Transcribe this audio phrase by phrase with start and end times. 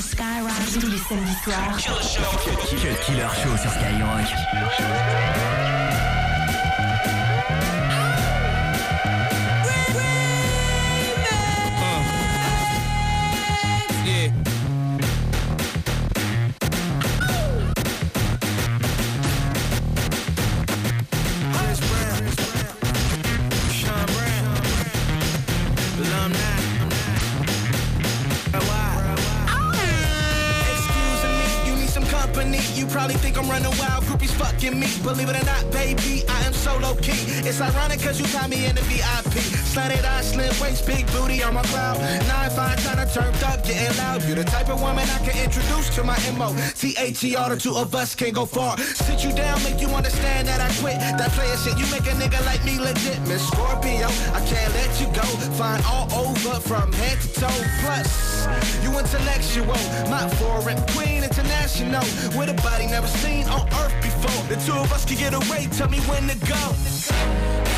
[0.00, 1.78] Skyrock tous les samedis soirs.
[3.04, 4.26] Killer Show sur Skyrock.
[32.30, 32.58] Company.
[32.74, 34.88] You probably think I'm running wild, groupies fucking me.
[35.02, 37.22] Believe it or not, baby, I am so low key.
[37.46, 39.34] It's ironic cause you got me in the VIP.
[39.72, 41.98] Slanted eyes, slim waist, big booty on my cloud.
[42.28, 44.22] Nine fine trying to turn up, getting loud.
[44.24, 46.54] You the type of woman I can introduce to my MO.
[46.74, 48.78] T-H-E-R, the two of us can't go far.
[48.78, 50.98] Sit you down, make you understand that I quit.
[51.00, 53.20] That player shit, you make a nigga like me legit.
[53.26, 55.26] Miss Scorpio, I can't let you go.
[55.58, 57.62] Fine all over from head to toe.
[57.82, 58.46] Plus,
[58.82, 62.02] you intellectual, my foreign queen international.
[62.38, 64.42] With a body never seen on earth before.
[64.48, 67.69] The two of us can get away, tell me when to go.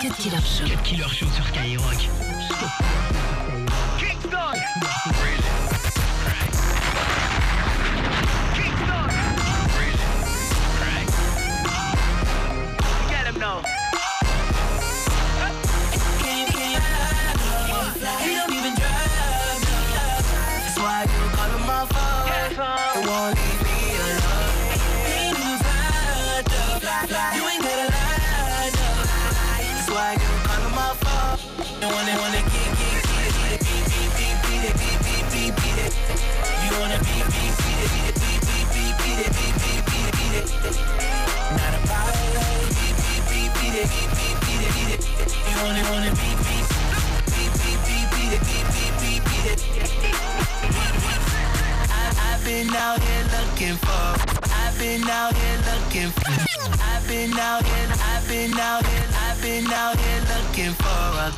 [0.00, 1.26] Cut Killer Show.
[1.26, 2.08] Sur Skyrock.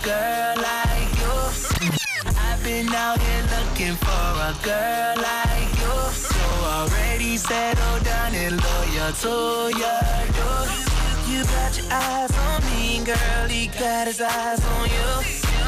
[0.03, 1.35] Girl like you.
[2.35, 5.95] I've been out here looking for a girl like you.
[6.11, 9.35] So already settled down and loyal to
[9.79, 9.99] you.
[11.31, 13.49] You got your eyes on me, girl.
[13.49, 15.11] He got his eyes on you.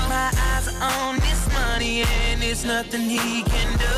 [0.08, 3.94] My eyes on this money, and it's nothing he can do.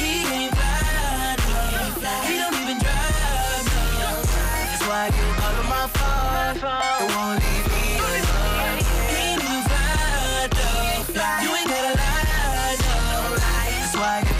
[0.00, 2.14] He ain't fly, no.
[2.26, 3.66] He don't even drive,
[4.00, 4.10] no.
[4.24, 6.22] That's why you him my phone.
[6.56, 7.61] It won't leave
[11.42, 13.36] You ain't gotta lie, no.
[13.36, 14.31] That's why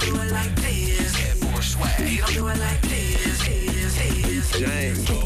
[0.00, 1.14] don't do it like this.
[1.14, 2.00] Headboard swag.
[2.00, 3.46] He don't do it like this.
[3.46, 4.50] this, this.
[4.58, 5.06] James.
[5.06, 5.24] Cut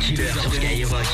[0.00, 1.04] killer sur Skyrock.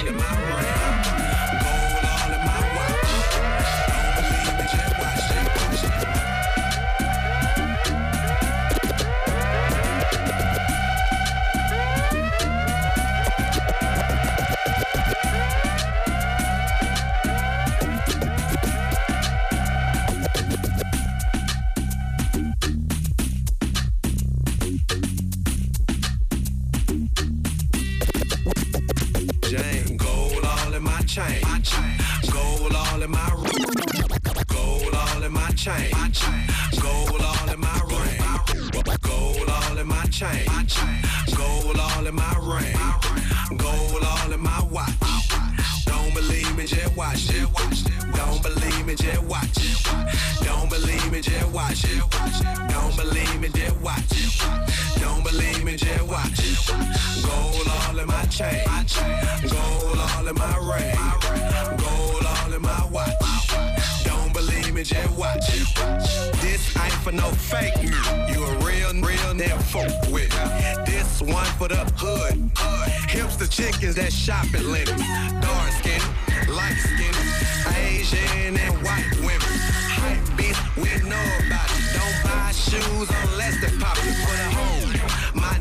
[31.10, 31.42] Chain.
[32.30, 33.66] Gold all in my ring.
[34.46, 35.90] Gold all in my chain.
[36.80, 38.22] Gold all in my ring.
[39.00, 40.46] Gold all in my chain.
[41.36, 43.58] Gold all in my ring.
[43.58, 44.92] Gold all in my watch.
[45.84, 47.26] Don't believe me, just watch.
[48.14, 49.82] Don't believe me, just watch.
[50.44, 51.82] Don't believe me, just watch.
[52.68, 54.44] Don't believe me, just watch.
[55.00, 56.68] Don't believe me, just watch.
[57.26, 59.49] Gold all in my chain.
[67.10, 67.88] For no fake me.
[68.32, 70.30] You a real, real damn folk with.
[70.86, 72.54] This one for the hood.
[73.10, 75.02] Hipster chickens that shop at Lenox.
[75.42, 76.00] Dark skin,
[76.54, 77.14] light skin,
[77.82, 79.54] Asian and white women.
[79.98, 81.82] Hype bitch, we know about it.
[81.98, 84.90] Don't buy shoes unless they're poppin' for the home.
[85.34, 85.58] My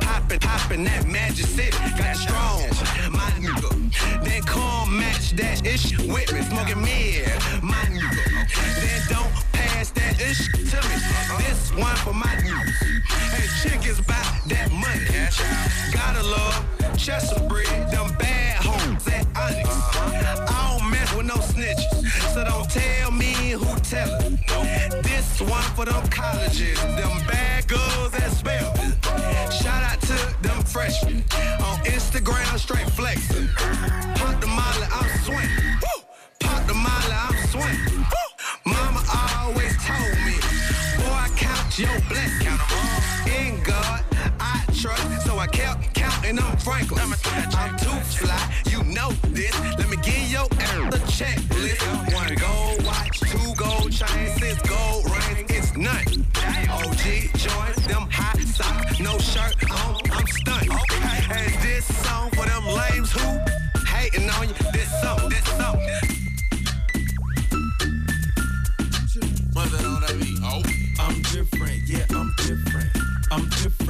[0.00, 1.76] poppin', poppin' that Magic City.
[1.98, 2.62] Got strong,
[3.12, 4.24] my nigga.
[4.24, 6.40] Then come match that ish with me.
[6.40, 7.28] Smoking mid,
[7.62, 8.48] my nigga.
[8.80, 9.32] Then don't
[9.82, 10.96] pass that ish to me.
[11.38, 13.02] This one for my niggas.
[13.34, 15.06] Hey, chickens buy that money.
[15.92, 19.68] Gotta love Chester bread, them bad hoes at Onyx.
[19.96, 24.38] I don't mess with no snitches, so don't tell me who tellin'.
[25.02, 28.92] This one for them colleges, them bad girls at Spelman.
[29.50, 31.24] Shout out to them freshmen
[31.66, 33.48] on Instagram, straight flexing.
[34.14, 35.78] Pop the molly, I'm swinging.
[36.40, 38.06] Pop the molly, I'm swinging.
[39.42, 40.36] Always told me,
[40.98, 42.60] boy, I count your blessings.
[43.26, 44.04] In God,
[44.38, 47.02] I trust, so I kept counting them Franklin.
[47.02, 49.52] I'm too fly, you know this.
[49.78, 51.61] Let me give your ass a checklist.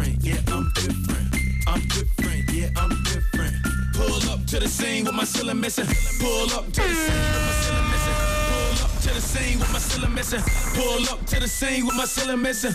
[0.04, 1.34] Different, yeah, I'm different.
[1.66, 3.54] I'm different, yeah, I'm different.
[3.94, 5.86] Pull up to the scene with my ceiling missing.
[6.20, 8.41] Pull up to the scene with my ceiling missing.
[9.02, 10.40] To the scene with my ceiling missing.
[10.74, 12.72] Pull up to the scene with my ceiling missing.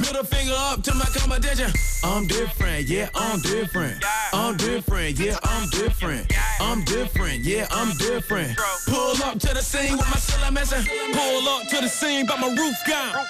[0.00, 1.72] Middle finger up to my competition.
[2.04, 4.04] I'm different, yeah, I'm different.
[4.32, 6.32] I'm different, yeah, I'm different.
[6.60, 8.56] I'm different, yeah, I'm different.
[8.86, 10.84] Pull up to the scene with my ceiling missing.
[11.12, 13.26] Pull up to the scene, but my roof gone.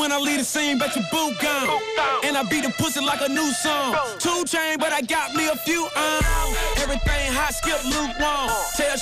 [0.00, 1.80] When I leave the scene, bet your boot gone.
[2.22, 3.96] And I beat the pussy like a new song.
[4.20, 6.22] Two chain, but I got me a few on.
[6.78, 8.47] Everything hot, skip lukewarm.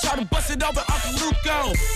[0.07, 1.35] Shaw to bust it open, Uncle Luke.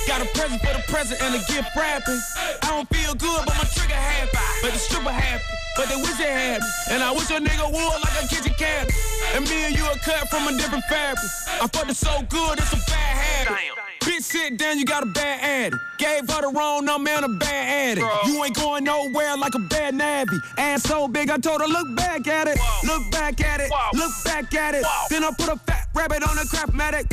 [0.08, 2.20] Got a present for the present and a gift wrapping.
[2.62, 4.36] I don't feel good, but my trigger happy.
[4.62, 5.44] But the stripper happy.
[5.76, 6.66] But they wish they had me.
[6.90, 8.92] And I wish a nigga would like a kitchen cabinet.
[9.34, 11.24] And me and you are cut from a different fabric.
[11.62, 13.58] I fucked it so good, it's a bad habit.
[14.00, 15.82] Bitch, sit down, you got a bad addict.
[15.98, 18.06] Gave her the wrong number and a bad addict.
[18.26, 20.36] You ain't going nowhere like a bad nabby.
[20.58, 22.58] Ass so big, I told her, look back at it.
[22.84, 23.70] Look back at it.
[23.94, 24.84] Look back at it.
[25.10, 27.06] Then I put a fat rabbit on a Craftmatic.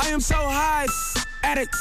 [0.00, 0.86] I am so high,
[1.42, 1.74] addict.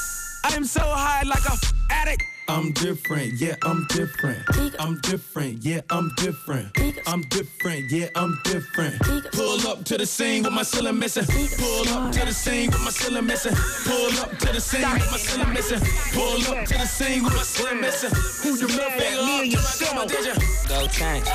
[0.43, 1.58] I am so high like a
[1.91, 2.24] addict.
[2.50, 4.39] I'm different, yeah, I'm different.
[4.79, 6.77] I'm different, yeah, I'm different.
[7.08, 9.00] I'm different, yeah, I'm different.
[9.32, 11.25] Pull up to the scene with my ceiling missing.
[11.58, 13.55] Pull up to the scene with my ceiling missing.
[13.86, 15.79] Pull up to the scene with my ceiling missing.
[16.12, 18.12] Pull up to the scene with my ceiling missing.
[18.43, 19.25] Who you mad at?
[19.25, 20.08] Me or yourself?
[20.67, 21.25] Go change,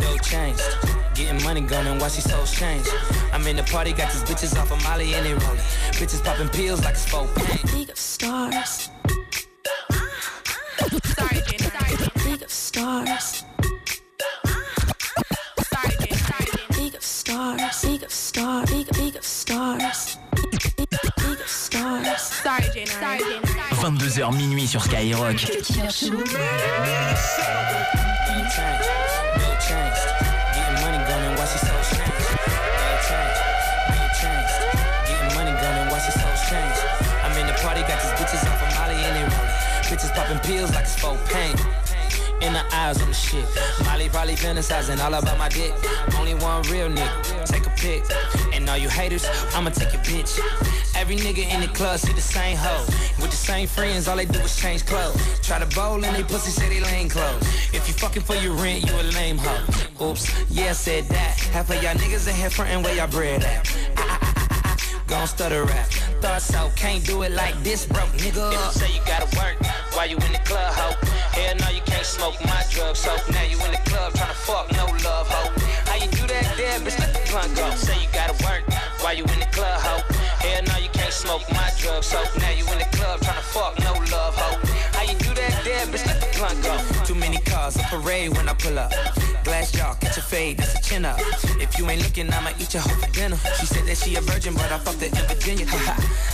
[0.00, 1.01] go change.
[1.22, 2.84] Getting money gone and watch these souls change.
[3.32, 5.62] I'm in the party, got these bitches off of Molly and they rolling.
[5.94, 7.60] Bitches popping pills like it's full pain.
[7.76, 8.90] League of Stars.
[11.14, 11.60] Sorry, Jen.
[11.60, 12.10] Sorry, Jen.
[12.26, 13.44] League of Stars.
[15.70, 16.18] Sorry, Jen.
[16.18, 16.82] Sorry, Jen.
[16.82, 17.84] League of Stars.
[17.84, 18.72] League of Stars.
[18.72, 20.18] League, League of Stars.
[20.52, 22.20] League of Stars.
[22.20, 22.86] Sorry, Jen.
[22.88, 23.46] Sorry, Jen.
[23.46, 23.92] Sorry.
[23.92, 25.36] 22h minuit sur Skyrock.
[25.36, 25.62] Killer
[28.50, 28.84] change,
[29.38, 30.11] go change.
[40.32, 41.54] Popping pills like it's full pain.
[42.40, 43.44] In the eyes on the shit.
[43.84, 45.72] Molly probably fantasizing all about my dick.
[46.18, 47.46] Only one real nigga.
[47.46, 48.02] Take a pic.
[48.52, 49.24] And all you haters,
[49.54, 50.40] I'ma take your bitch.
[50.96, 52.84] Every nigga in the club see the same hoe.
[53.20, 55.16] With the same friends, all they do is change clothes.
[55.40, 57.42] Try to bowl and they pussy say they lame clothes.
[57.72, 60.10] If you fucking for your rent, you a lame hoe.
[60.10, 61.38] Oops, yeah, I said that.
[61.52, 63.70] Half of y'all niggas in here frontin' where y'all bread at.
[65.06, 65.86] Gon' stutter rap.
[66.20, 68.52] Thought so, can't do it like this, broke nigga.
[68.52, 69.62] If you say you gotta work
[69.94, 70.94] while you in the club, ho.
[71.32, 74.70] Hell no, you can't smoke my drugs, so now you in the club tryna fuck,
[74.72, 75.50] no love, ho.
[75.86, 76.98] How you do that there, bitch?
[76.98, 77.70] Let the blunt go.
[77.76, 78.62] Say you gotta work
[79.00, 80.02] while you in the club, ho.
[80.44, 82.61] Hell no, you can't smoke my drugs, so now you
[87.44, 88.92] cars, a parade when I pull up.
[89.44, 91.18] Glass jaw, catch a fade, that's a chin up.
[91.60, 93.36] If you ain't looking, I'ma eat your hoe for dinner.
[93.58, 95.66] She said that she a virgin, but I fucked her in Virginia.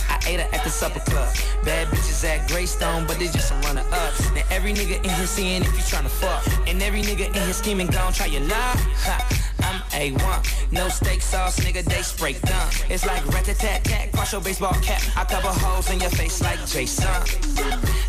[0.09, 1.33] I ate her at the supper club.
[1.63, 4.31] Bad bitches at Greystone, but they just some runner ups.
[4.31, 6.45] Now every nigga in here seeing if you tryna fuck.
[6.67, 8.77] And every nigga in here scheming, gon' try your luck.
[9.05, 9.45] Ha.
[9.61, 12.69] I'm A1, no steak sauce, nigga, they spray done.
[12.89, 15.01] It's like rat tat tat tat, cross your baseball cap.
[15.17, 17.05] I cover holes in your face like Jason.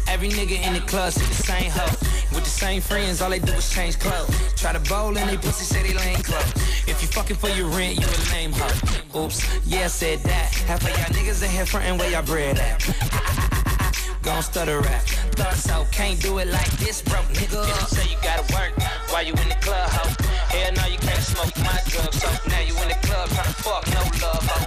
[0.07, 2.20] Every nigga in the club see the same hoe.
[2.35, 4.31] With the same friends, all they do is change clothes.
[4.55, 6.53] Try to bowl and they pussy say they lame clothes.
[6.87, 9.25] If you fucking for your rent, you a lame hoe.
[9.25, 10.53] Oops, yeah, said that.
[10.67, 12.79] Half of y'all niggas in here frontin' where y'all bread at.
[14.23, 15.03] Gon' stutter rap.
[15.41, 17.67] Thought so, can't do it like this, broke nigga.
[17.67, 18.77] You say you gotta work
[19.09, 20.05] while you in the club, ho.
[20.53, 23.85] Hell no, you can't smoke my drugs, so now you in the club tryna fuck,
[23.97, 24.59] no love, ho.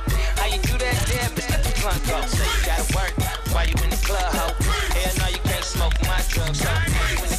[0.41, 1.49] How you do that there, bitch?
[1.51, 2.17] Let the blunt go.
[2.25, 3.13] Say you gotta work
[3.53, 4.47] while you in the club, ho.
[4.97, 7.32] Hell no, you can't smoke my drugs, so now you in the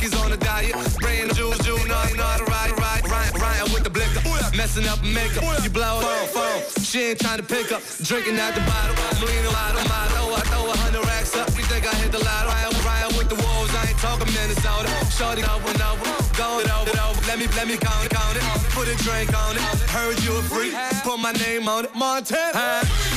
[0.00, 0.74] donkeys on a diet.
[0.90, 4.20] Spraying jewels, jewel, no, you know how to ride, ride, ride, ride with the blicker.
[4.56, 5.42] Messing up makeup.
[5.62, 6.84] You blow it phone, phone.
[6.84, 7.82] She ain't trying to pick up.
[8.02, 8.96] Drinking out the bottle.
[8.96, 10.34] I'm leaning lotto, motto.
[10.34, 11.48] I throw a hundred racks up.
[11.56, 12.48] You think I hit the lotto?
[12.48, 13.74] Ryan, Ryan with the wolves.
[13.74, 14.88] I ain't talking Minnesota.
[15.12, 16.04] Shorty over and over.
[16.36, 17.20] Go it over, over.
[17.28, 18.42] Let me, let me count it, count it.
[18.74, 19.62] Put a drink on it.
[19.92, 20.74] Heard you a freak.
[21.04, 21.94] Put my name on it.
[21.94, 22.52] Montana.
[22.54, 23.10] Huh?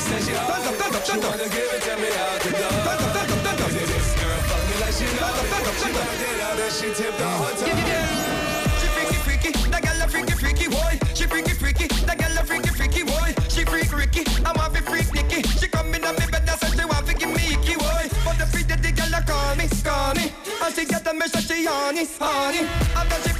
[0.00, 1.28] Thunder, thunder, thunder.
[1.28, 3.70] Thunder, thunder, thunder.
[6.70, 6.86] She
[8.88, 10.98] freaky, freaky, that girl a freaky, freaky boy.
[11.14, 13.34] She freaky, freaky, that girl a freaky, freaky boy.
[13.48, 15.06] She freak Ricky, I want to freak.
[15.60, 18.08] She come in me bed and she want to give me icky boy.
[18.24, 20.32] But the that the girl a call me, call me.
[20.62, 22.66] And she get the message she honey, honey.
[22.96, 23.39] After she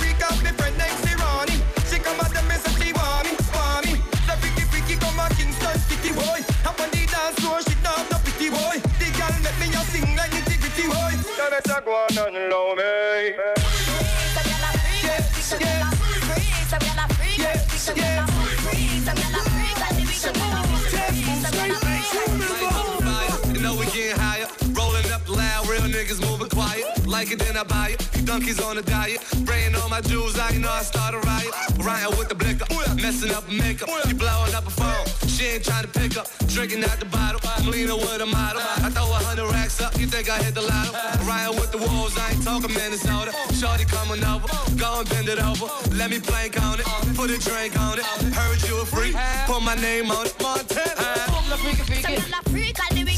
[22.13, 24.47] You know we getting higher.
[24.73, 27.00] Rolling up loud, real niggas moving quiet.
[27.11, 28.09] Like it, then I buy it.
[28.17, 29.21] You donkeys on a diet.
[29.21, 31.51] Spraying on my jewels, I know I start a riot.
[31.83, 32.67] Ryan with the blicker,
[33.03, 33.89] messing up makeup.
[34.07, 35.05] You blowing up a phone.
[35.29, 36.29] She ain't trying to pick up.
[36.47, 37.41] Drinking out the bottle.
[37.45, 38.63] I'm leaning with a model.
[38.63, 39.99] I throw a hundred racks up.
[39.99, 40.93] You think I hit the lotto?
[41.27, 43.35] Ryan with the wolves, I ain't talking Minnesota.
[43.59, 44.47] Shorty coming over.
[44.79, 45.67] Go and bend it over.
[45.97, 46.87] Let me plank on it.
[47.17, 48.05] Put a drink on it.
[48.39, 49.17] Heard you a freak.
[49.47, 50.35] Put my name on it.
[50.41, 51.31] Montana.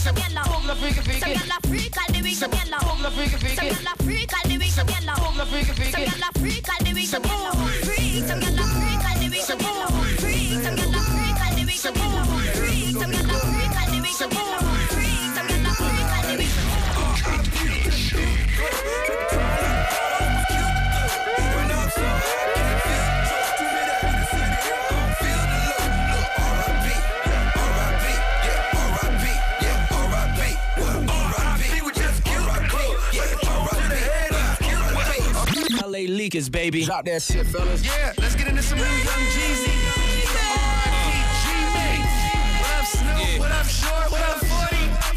[0.03, 1.21] Some gyal a freak, all the week some gyal a.
[1.21, 3.07] Some gyal a freak, all the week some gyal a.
[3.55, 4.42] Some gyal a freak,
[36.35, 36.85] LA baby.
[36.87, 37.85] Drop that shit, fellas.
[37.85, 39.69] Yeah, let's get into some new Young Jeezy.
[40.49, 40.97] R.I.P.
[41.45, 42.09] G-Mate.
[42.59, 43.39] What up, Snoop?
[43.39, 44.11] What up, Short?
[44.11, 44.39] What up,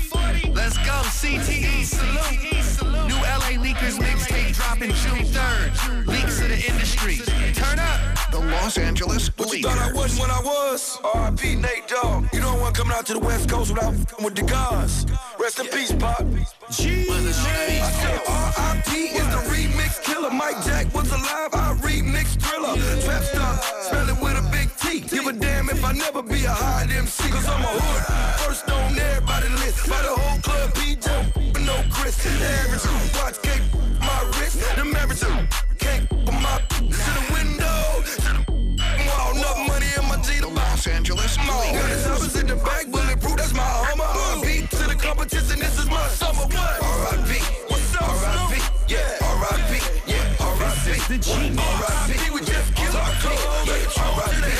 [0.03, 0.51] 40?
[0.51, 3.07] Let's go, CTE, salute.
[3.07, 6.05] New LA Leakers mixtape dropping June 3rd.
[6.05, 7.17] Leaks of the industry.
[7.53, 8.31] Turn up.
[8.31, 10.99] The Los Angeles What you thought I wasn't when I was?
[11.01, 11.55] R.I.P.
[11.55, 12.25] Nate Dogg.
[12.33, 15.05] You don't want coming out to the West Coast without with the guns.
[15.39, 16.25] Rest in peace, Pop.
[16.71, 17.07] G.
[17.09, 18.91] I said R.I.P.
[18.91, 19.54] is the remix
[20.25, 20.37] killer.
[20.37, 21.49] Mike Jack was alive.
[21.53, 22.75] I remix thriller.
[23.01, 25.01] Trap star, spell it with a big T.
[25.01, 27.29] Give a damn if I never be a high MC.
[27.29, 28.45] Cause I'm a hood.
[28.45, 29.89] First on everybody list.
[29.89, 32.17] By the whole club, PJ, no Chris.
[32.23, 32.85] The average
[33.15, 33.63] watch cake,
[33.99, 34.59] my wrist.
[34.59, 35.23] The average
[35.79, 38.01] cake on my to the window.
[38.05, 38.43] To the
[39.07, 42.05] wall, enough money in my G to buy Los Angeles Got the Leakers.
[42.05, 44.03] choppers in the back, bulletproof, that's my armor.
[44.03, 44.67] R.I.P.
[44.67, 46.45] to the competition, this is my summer.
[46.45, 46.83] What?
[46.83, 47.64] R.I.P.
[51.07, 51.31] the G.
[51.31, 53.37] Alright, we just kill our code.
[53.97, 54.54] Alright,